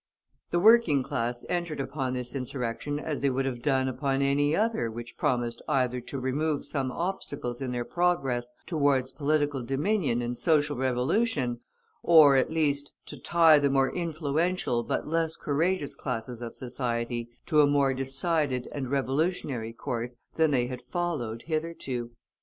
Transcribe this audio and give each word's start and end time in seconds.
The 0.49 0.59
working 0.59 1.03
class 1.03 1.45
entered 1.47 1.79
upon 1.79 2.13
this 2.13 2.33
insurrection 2.33 2.99
as 2.99 3.21
they 3.21 3.29
would 3.29 3.45
have 3.45 3.61
done 3.61 3.87
upon 3.87 4.23
any 4.23 4.55
other 4.55 4.89
which 4.89 5.15
promised 5.15 5.61
either 5.69 6.01
to 6.01 6.19
remove 6.19 6.65
some 6.65 6.91
obstacles 6.91 7.61
in 7.61 7.71
their 7.71 7.85
progress 7.85 8.51
towards 8.65 9.11
political 9.11 9.61
dominion 9.63 10.23
and 10.23 10.35
social 10.35 10.75
revolution, 10.75 11.59
or, 12.01 12.35
at 12.35 12.49
least, 12.49 12.95
to 13.05 13.19
tie 13.19 13.59
the 13.59 13.69
more 13.69 13.93
influential 13.93 14.81
but 14.81 15.07
less 15.07 15.35
courageous 15.35 15.93
classes 15.93 16.41
of 16.41 16.55
society 16.55 17.29
to 17.45 17.61
a 17.61 17.67
more 17.67 17.93
decided 17.93 18.67
and 18.71 18.89
revolutionary 18.89 19.71
course 19.71 20.15
than 20.33 20.49
they 20.49 20.65
had 20.65 20.81
followed 20.81 21.43
hitherto. 21.43 22.09